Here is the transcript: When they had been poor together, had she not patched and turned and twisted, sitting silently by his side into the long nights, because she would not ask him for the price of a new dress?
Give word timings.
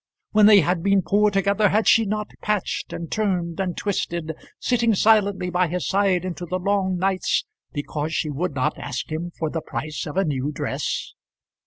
When 0.31 0.47
they 0.47 0.61
had 0.61 0.81
been 0.81 1.03
poor 1.03 1.29
together, 1.29 1.69
had 1.69 1.87
she 1.87 2.07
not 2.07 2.31
patched 2.41 2.91
and 2.91 3.11
turned 3.11 3.59
and 3.59 3.77
twisted, 3.77 4.33
sitting 4.59 4.95
silently 4.95 5.51
by 5.51 5.67
his 5.67 5.87
side 5.87 6.25
into 6.25 6.47
the 6.47 6.57
long 6.57 6.97
nights, 6.97 7.45
because 7.71 8.11
she 8.11 8.31
would 8.31 8.55
not 8.55 8.79
ask 8.79 9.11
him 9.11 9.29
for 9.37 9.51
the 9.51 9.61
price 9.61 10.07
of 10.07 10.17
a 10.17 10.25
new 10.25 10.51
dress? 10.51 11.13